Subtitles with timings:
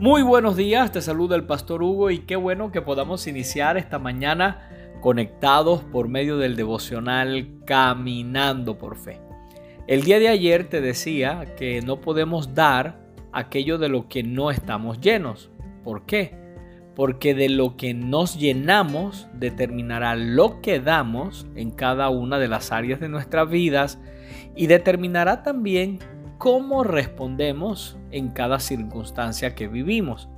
[0.00, 4.00] Muy buenos días, te saluda el pastor Hugo y qué bueno que podamos iniciar esta
[4.00, 4.68] mañana
[5.00, 9.20] conectados por medio del devocional Caminando por Fe.
[9.86, 12.98] El día de ayer te decía que no podemos dar
[13.32, 15.48] aquello de lo que no estamos llenos.
[15.84, 16.34] ¿Por qué?
[16.96, 22.72] Porque de lo que nos llenamos determinará lo que damos en cada una de las
[22.72, 24.00] áreas de nuestras vidas
[24.56, 26.00] y determinará también
[26.38, 30.28] cómo respondemos en cada circunstancia que vivimos.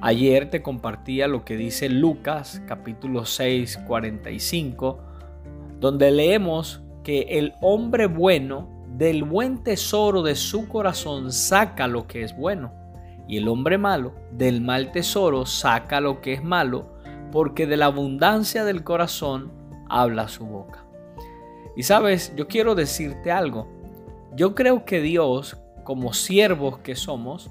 [0.00, 5.00] Ayer te compartía lo que dice Lucas capítulo 6, 45,
[5.80, 12.22] donde leemos que el hombre bueno del buen tesoro de su corazón saca lo que
[12.22, 12.72] es bueno,
[13.26, 16.94] y el hombre malo del mal tesoro saca lo que es malo,
[17.32, 19.50] porque de la abundancia del corazón
[19.88, 20.84] habla su boca.
[21.76, 23.68] Y sabes, yo quiero decirte algo.
[24.36, 27.50] Yo creo que Dios, como siervos que somos,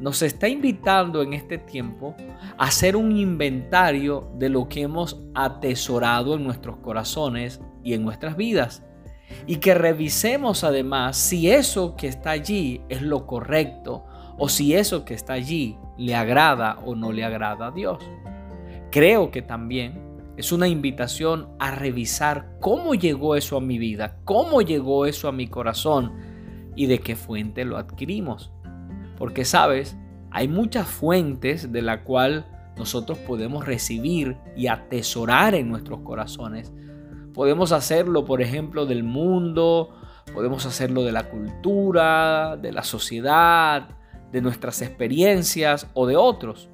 [0.00, 2.14] nos está invitando en este tiempo
[2.58, 8.36] a hacer un inventario de lo que hemos atesorado en nuestros corazones y en nuestras
[8.36, 8.82] vidas.
[9.46, 14.04] Y que revisemos además si eso que está allí es lo correcto
[14.38, 17.98] o si eso que está allí le agrada o no le agrada a Dios.
[18.90, 24.60] Creo que también es una invitación a revisar cómo llegó eso a mi vida, cómo
[24.60, 26.35] llegó eso a mi corazón
[26.76, 28.52] y de qué fuente lo adquirimos.
[29.18, 29.96] Porque sabes,
[30.30, 32.46] hay muchas fuentes de la cual
[32.76, 36.72] nosotros podemos recibir y atesorar en nuestros corazones.
[37.32, 39.94] Podemos hacerlo, por ejemplo, del mundo,
[40.32, 43.88] podemos hacerlo de la cultura, de la sociedad,
[44.30, 46.68] de nuestras experiencias o de otros.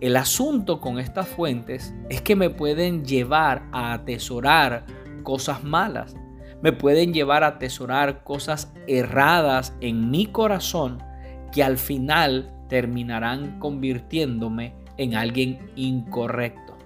[0.00, 4.84] El asunto con estas fuentes es que me pueden llevar a atesorar
[5.22, 6.14] cosas malas,
[6.64, 11.02] me pueden llevar a atesorar cosas erradas en mi corazón
[11.52, 16.78] que al final terminarán convirtiéndome en alguien incorrecto.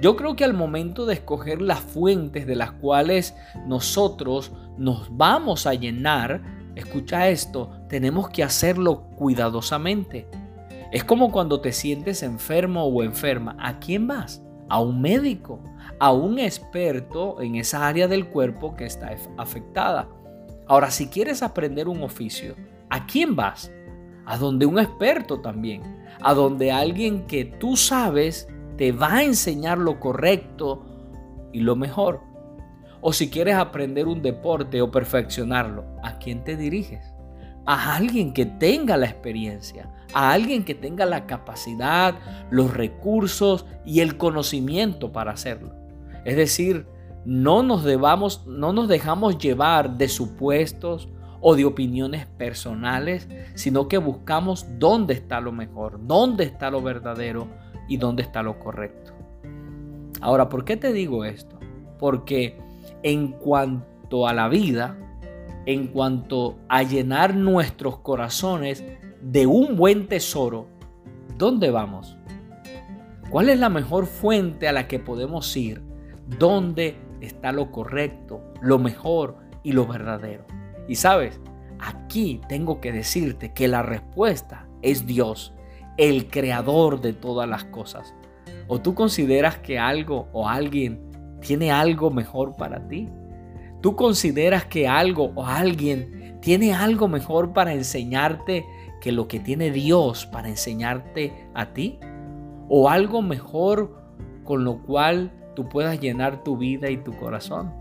[0.00, 5.66] Yo creo que al momento de escoger las fuentes de las cuales nosotros nos vamos
[5.66, 6.40] a llenar,
[6.74, 10.26] escucha esto, tenemos que hacerlo cuidadosamente.
[10.92, 13.54] Es como cuando te sientes enfermo o enferma.
[13.60, 14.43] ¿A quién vas?
[14.74, 15.60] A un médico,
[16.00, 20.08] a un experto en esa área del cuerpo que está afectada.
[20.66, 22.56] Ahora, si quieres aprender un oficio,
[22.90, 23.70] ¿a quién vas?
[24.26, 29.78] A donde un experto también, a donde alguien que tú sabes te va a enseñar
[29.78, 30.84] lo correcto
[31.52, 32.22] y lo mejor.
[33.00, 37.13] O si quieres aprender un deporte o perfeccionarlo, ¿a quién te diriges?
[37.66, 42.14] A alguien que tenga la experiencia, a alguien que tenga la capacidad,
[42.50, 45.72] los recursos y el conocimiento para hacerlo.
[46.24, 46.86] Es decir,
[47.24, 51.08] no nos, debamos, no nos dejamos llevar de supuestos
[51.40, 57.48] o de opiniones personales, sino que buscamos dónde está lo mejor, dónde está lo verdadero
[57.88, 59.12] y dónde está lo correcto.
[60.20, 61.58] Ahora, ¿por qué te digo esto?
[61.98, 62.58] Porque
[63.02, 64.96] en cuanto a la vida,
[65.66, 68.84] en cuanto a llenar nuestros corazones
[69.22, 70.68] de un buen tesoro,
[71.38, 72.16] ¿dónde vamos?
[73.30, 75.82] ¿Cuál es la mejor fuente a la que podemos ir?
[76.38, 80.44] ¿Dónde está lo correcto, lo mejor y lo verdadero?
[80.86, 81.40] Y sabes,
[81.78, 85.54] aquí tengo que decirte que la respuesta es Dios,
[85.96, 88.14] el creador de todas las cosas.
[88.68, 91.10] ¿O tú consideras que algo o alguien
[91.40, 93.08] tiene algo mejor para ti?
[93.84, 98.64] ¿Tú consideras que algo o alguien tiene algo mejor para enseñarte
[99.02, 101.98] que lo que tiene Dios para enseñarte a ti?
[102.70, 103.94] ¿O algo mejor
[104.42, 107.74] con lo cual tú puedas llenar tu vida y tu corazón?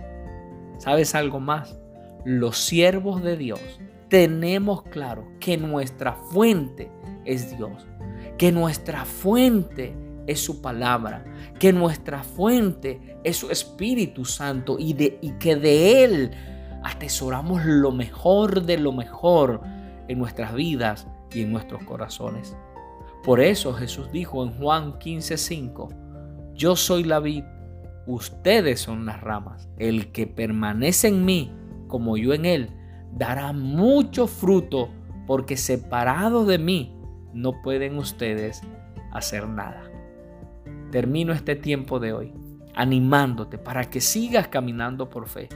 [0.78, 1.80] ¿Sabes algo más?
[2.26, 3.62] Los siervos de Dios
[4.10, 6.92] tenemos claro que nuestra fuente
[7.24, 7.88] es Dios,
[8.38, 9.96] que nuestra fuente
[10.28, 11.26] es su palabra,
[11.60, 14.94] que nuestra fuente es su Espíritu Santo y,
[15.40, 16.32] que de Él
[16.84, 19.62] atesoramos lo mejor de lo mejor
[20.08, 22.56] en nuestras vidas y en nuestros corazones.
[23.24, 25.90] Por eso Jesús dijo en Juan 15:5,
[26.56, 27.44] yo soy la vid,
[28.06, 29.70] ustedes son las ramas.
[29.78, 31.52] El que permanece en mí,
[31.88, 32.70] como yo en él,
[33.14, 34.90] dará mucho fruto,
[35.26, 36.96] porque separado de mí
[37.34, 38.62] no pueden ustedes
[39.12, 39.93] hacer nada.
[40.94, 42.34] Termino este tiempo de hoy
[42.76, 45.50] animándote para que sigas caminando por fe,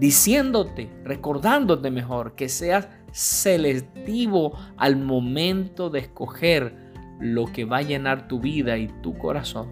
[0.00, 6.74] diciéndote, recordándote mejor que seas selectivo al momento de escoger
[7.20, 9.68] lo que va a llenar tu vida y tu corazón.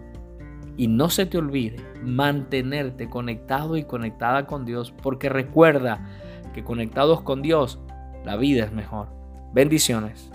[0.77, 6.07] Y no se te olvide mantenerte conectado y conectada con Dios, porque recuerda
[6.53, 7.79] que conectados con Dios,
[8.23, 9.07] la vida es mejor.
[9.51, 10.29] Bendiciones.